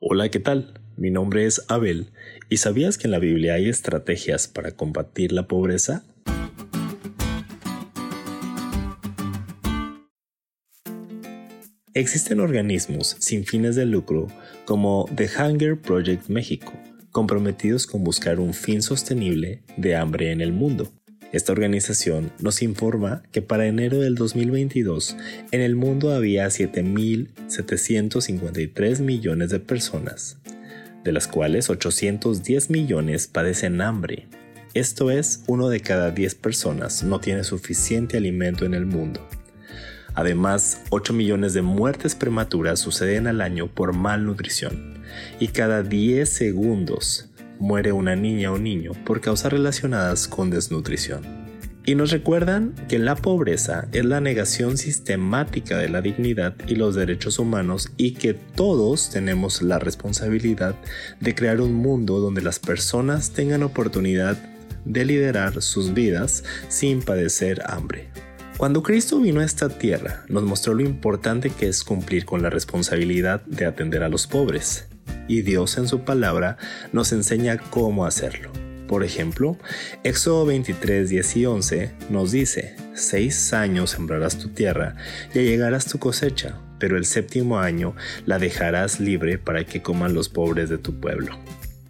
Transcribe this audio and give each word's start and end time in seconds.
Hola, 0.00 0.28
¿qué 0.28 0.38
tal? 0.38 0.74
Mi 0.96 1.10
nombre 1.10 1.44
es 1.44 1.64
Abel 1.66 2.12
y 2.48 2.58
¿sabías 2.58 2.98
que 2.98 3.08
en 3.08 3.10
la 3.10 3.18
Biblia 3.18 3.54
hay 3.54 3.68
estrategias 3.68 4.46
para 4.46 4.70
combatir 4.70 5.32
la 5.32 5.48
pobreza? 5.48 6.04
Existen 11.94 12.38
organismos 12.38 13.16
sin 13.18 13.44
fines 13.44 13.74
de 13.74 13.86
lucro 13.86 14.28
como 14.66 15.06
The 15.16 15.28
Hunger 15.36 15.76
Project 15.76 16.28
México, 16.28 16.72
comprometidos 17.10 17.88
con 17.88 18.04
buscar 18.04 18.38
un 18.38 18.54
fin 18.54 18.82
sostenible 18.82 19.64
de 19.76 19.96
hambre 19.96 20.30
en 20.30 20.40
el 20.40 20.52
mundo. 20.52 20.92
Esta 21.30 21.52
organización 21.52 22.32
nos 22.40 22.62
informa 22.62 23.22
que 23.32 23.42
para 23.42 23.66
enero 23.66 24.00
del 24.00 24.14
2022 24.14 25.14
en 25.50 25.60
el 25.60 25.76
mundo 25.76 26.14
había 26.14 26.46
7.753 26.46 29.00
millones 29.00 29.50
de 29.50 29.60
personas, 29.60 30.38
de 31.04 31.12
las 31.12 31.28
cuales 31.28 31.68
810 31.68 32.70
millones 32.70 33.26
padecen 33.26 33.82
hambre. 33.82 34.26
Esto 34.72 35.10
es, 35.10 35.42
uno 35.46 35.68
de 35.68 35.80
cada 35.80 36.12
10 36.12 36.34
personas 36.36 37.02
no 37.02 37.20
tiene 37.20 37.44
suficiente 37.44 38.16
alimento 38.16 38.64
en 38.64 38.72
el 38.72 38.86
mundo. 38.86 39.28
Además, 40.14 40.80
8 40.88 41.12
millones 41.12 41.52
de 41.52 41.60
muertes 41.60 42.14
prematuras 42.14 42.80
suceden 42.80 43.26
al 43.26 43.42
año 43.42 43.68
por 43.68 43.92
malnutrición 43.92 44.94
y 45.38 45.48
cada 45.48 45.82
10 45.82 46.26
segundos 46.26 47.27
muere 47.58 47.92
una 47.92 48.16
niña 48.16 48.52
o 48.52 48.58
niño 48.58 48.92
por 49.04 49.20
causas 49.20 49.52
relacionadas 49.52 50.28
con 50.28 50.50
desnutrición. 50.50 51.48
Y 51.88 51.94
nos 51.94 52.10
recuerdan 52.10 52.74
que 52.86 52.98
la 52.98 53.16
pobreza 53.16 53.88
es 53.92 54.04
la 54.04 54.20
negación 54.20 54.76
sistemática 54.76 55.78
de 55.78 55.88
la 55.88 56.02
dignidad 56.02 56.54
y 56.66 56.74
los 56.74 56.94
derechos 56.94 57.38
humanos 57.38 57.90
y 57.96 58.12
que 58.12 58.34
todos 58.34 59.08
tenemos 59.08 59.62
la 59.62 59.78
responsabilidad 59.78 60.74
de 61.18 61.34
crear 61.34 61.62
un 61.62 61.72
mundo 61.72 62.20
donde 62.20 62.42
las 62.42 62.58
personas 62.58 63.30
tengan 63.32 63.62
oportunidad 63.62 64.36
de 64.84 65.06
liderar 65.06 65.62
sus 65.62 65.94
vidas 65.94 66.44
sin 66.68 67.00
padecer 67.00 67.62
hambre. 67.64 68.10
Cuando 68.58 68.82
Cristo 68.82 69.18
vino 69.18 69.40
a 69.40 69.44
esta 69.46 69.70
tierra, 69.70 70.24
nos 70.28 70.42
mostró 70.42 70.74
lo 70.74 70.82
importante 70.82 71.48
que 71.48 71.68
es 71.68 71.84
cumplir 71.84 72.26
con 72.26 72.42
la 72.42 72.50
responsabilidad 72.50 73.40
de 73.46 73.64
atender 73.64 74.02
a 74.02 74.10
los 74.10 74.26
pobres 74.26 74.87
y 75.28 75.42
Dios 75.42 75.78
en 75.78 75.86
su 75.86 76.00
palabra 76.00 76.56
nos 76.92 77.12
enseña 77.12 77.58
cómo 77.58 78.06
hacerlo. 78.06 78.50
Por 78.88 79.04
ejemplo, 79.04 79.58
Éxodo 80.02 80.46
23, 80.46 81.10
10 81.10 81.36
y 81.36 81.46
11 81.46 81.92
nos 82.08 82.32
dice, 82.32 82.74
seis 82.94 83.52
años 83.52 83.90
sembrarás 83.90 84.38
tu 84.38 84.48
tierra 84.48 84.96
y 85.34 85.40
llegarás 85.40 85.84
tu 85.84 85.98
cosecha, 85.98 86.58
pero 86.78 86.96
el 86.96 87.04
séptimo 87.04 87.58
año 87.58 87.94
la 88.24 88.38
dejarás 88.38 88.98
libre 88.98 89.36
para 89.38 89.64
que 89.64 89.82
coman 89.82 90.14
los 90.14 90.30
pobres 90.30 90.70
de 90.70 90.78
tu 90.78 90.98
pueblo. 90.98 91.38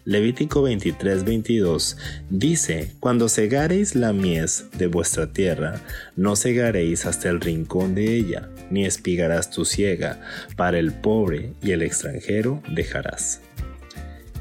Levítico 0.09 0.67
23:22 0.67 1.95
dice, 2.31 2.91
Cuando 2.99 3.29
segareis 3.29 3.93
la 3.93 4.11
mies 4.11 4.65
de 4.75 4.87
vuestra 4.87 5.31
tierra, 5.31 5.81
no 6.15 6.35
segaréis 6.35 7.05
hasta 7.05 7.29
el 7.29 7.39
rincón 7.39 7.93
de 7.93 8.15
ella, 8.15 8.49
ni 8.71 8.87
espigarás 8.87 9.51
tu 9.51 9.65
siega, 9.65 10.19
para 10.55 10.79
el 10.79 10.93
pobre 10.93 11.53
y 11.61 11.73
el 11.73 11.83
extranjero 11.83 12.63
dejarás. 12.73 13.41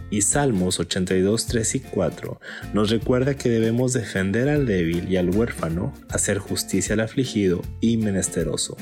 Y 0.09 0.23
Salmos 0.23 0.81
82, 0.81 1.45
3 1.45 1.75
y 1.75 1.81
4 1.81 2.41
nos 2.73 2.89
recuerda 2.89 3.35
que 3.35 3.51
debemos 3.51 3.93
defender 3.93 4.49
al 4.49 4.65
débil 4.65 5.07
y 5.13 5.19
al 5.19 5.29
huérfano, 5.29 5.93
hacer 6.09 6.39
justicia 6.39 6.95
al 6.95 7.01
afligido 7.01 7.61
y 7.83 7.99
menesteroso. 7.99 8.75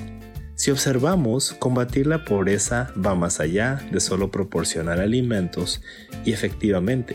Si 0.67 0.73
observamos, 0.73 1.53
combatir 1.61 2.09
la 2.09 2.25
pobreza 2.25 2.93
va 2.99 3.15
más 3.15 3.39
allá 3.39 3.81
de 3.93 4.01
solo 4.01 4.33
proporcionar 4.33 4.99
alimentos 4.99 5.81
y 6.25 6.33
efectivamente, 6.33 7.15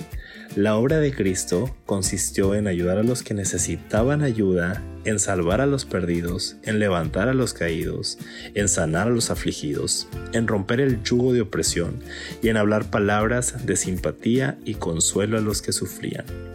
la 0.55 0.77
obra 0.77 0.99
de 0.99 1.11
Cristo 1.11 1.75
consistió 1.85 2.55
en 2.55 2.69
ayudar 2.69 2.97
a 2.97 3.03
los 3.03 3.23
que 3.23 3.33
necesitaban 3.33 4.21
ayuda, 4.21 4.81
en 5.03 5.19
salvar 5.19 5.59
a 5.59 5.65
los 5.65 5.83
perdidos, 5.83 6.55
en 6.63 6.79
levantar 6.79 7.27
a 7.27 7.33
los 7.33 7.53
caídos, 7.53 8.19
en 8.53 8.69
sanar 8.69 9.07
a 9.07 9.11
los 9.11 9.31
afligidos, 9.31 10.07
en 10.31 10.47
romper 10.47 10.79
el 10.79 11.03
yugo 11.03 11.33
de 11.33 11.41
opresión 11.41 11.99
y 12.41 12.47
en 12.47 12.55
hablar 12.55 12.89
palabras 12.89 13.65
de 13.65 13.75
simpatía 13.75 14.59
y 14.63 14.75
consuelo 14.75 15.37
a 15.37 15.41
los 15.41 15.61
que 15.61 15.73
sufrían. 15.73 16.50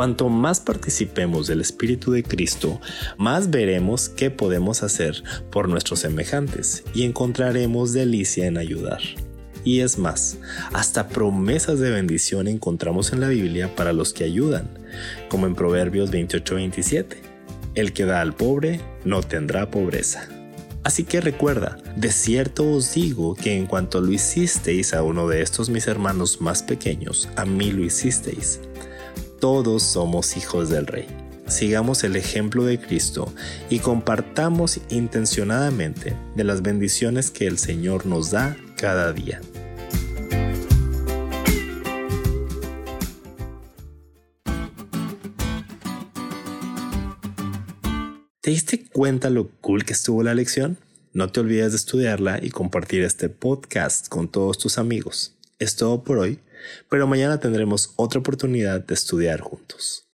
Cuanto 0.00 0.30
más 0.30 0.60
participemos 0.60 1.46
del 1.46 1.60
Espíritu 1.60 2.12
de 2.12 2.22
Cristo, 2.22 2.80
más 3.18 3.50
veremos 3.50 4.08
qué 4.08 4.30
podemos 4.30 4.82
hacer 4.82 5.22
por 5.50 5.68
nuestros 5.68 6.00
semejantes 6.00 6.84
y 6.94 7.02
encontraremos 7.02 7.92
delicia 7.92 8.46
en 8.46 8.56
ayudar. 8.56 9.02
Y 9.62 9.80
es 9.80 9.98
más, 9.98 10.38
hasta 10.72 11.08
promesas 11.08 11.80
de 11.80 11.90
bendición 11.90 12.48
encontramos 12.48 13.12
en 13.12 13.20
la 13.20 13.28
Biblia 13.28 13.76
para 13.76 13.92
los 13.92 14.14
que 14.14 14.24
ayudan, 14.24 14.70
como 15.28 15.46
en 15.46 15.54
Proverbios 15.54 16.10
28-27. 16.10 17.16
El 17.74 17.92
que 17.92 18.06
da 18.06 18.22
al 18.22 18.32
pobre 18.32 18.80
no 19.04 19.20
tendrá 19.20 19.70
pobreza. 19.70 20.26
Así 20.82 21.04
que 21.04 21.20
recuerda, 21.20 21.76
de 21.94 22.10
cierto 22.10 22.72
os 22.72 22.94
digo 22.94 23.34
que 23.34 23.54
en 23.54 23.66
cuanto 23.66 24.00
lo 24.00 24.10
hicisteis 24.10 24.94
a 24.94 25.02
uno 25.02 25.28
de 25.28 25.42
estos 25.42 25.68
mis 25.68 25.86
hermanos 25.88 26.40
más 26.40 26.62
pequeños, 26.62 27.28
a 27.36 27.44
mí 27.44 27.70
lo 27.70 27.84
hicisteis. 27.84 28.60
Todos 29.40 29.82
somos 29.82 30.36
hijos 30.36 30.68
del 30.68 30.86
Rey. 30.86 31.06
Sigamos 31.46 32.04
el 32.04 32.16
ejemplo 32.16 32.62
de 32.66 32.78
Cristo 32.78 33.32
y 33.70 33.78
compartamos 33.78 34.80
intencionadamente 34.90 36.14
de 36.36 36.44
las 36.44 36.60
bendiciones 36.60 37.30
que 37.30 37.46
el 37.46 37.56
Señor 37.56 38.04
nos 38.04 38.30
da 38.32 38.58
cada 38.76 39.14
día. 39.14 39.40
¿Te 48.42 48.50
diste 48.50 48.86
cuenta 48.90 49.30
lo 49.30 49.48
cool 49.62 49.86
que 49.86 49.94
estuvo 49.94 50.22
la 50.22 50.34
lección? 50.34 50.76
No 51.14 51.32
te 51.32 51.40
olvides 51.40 51.72
de 51.72 51.76
estudiarla 51.78 52.44
y 52.44 52.50
compartir 52.50 53.04
este 53.04 53.30
podcast 53.30 54.08
con 54.08 54.28
todos 54.28 54.58
tus 54.58 54.76
amigos. 54.76 55.34
Es 55.58 55.76
todo 55.76 56.04
por 56.04 56.18
hoy 56.18 56.40
pero 56.88 57.06
mañana 57.06 57.40
tendremos 57.40 57.92
otra 57.96 58.20
oportunidad 58.20 58.80
de 58.80 58.94
estudiar 58.94 59.40
juntos. 59.40 60.04